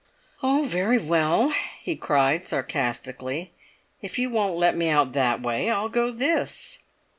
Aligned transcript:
"Oh, 0.41 0.63
very 0.67 0.97
well!" 0.97 1.53
he 1.79 1.95
cried, 1.95 2.43
sarcastically. 2.43 3.51
"If 4.01 4.17
you 4.17 4.31
won't 4.31 4.57
let 4.57 4.75
me 4.75 4.89
out 4.89 5.13
that 5.13 5.43
way, 5.43 5.69
I'll 5.69 5.89
go 5.89 6.09
this!" 6.09 6.79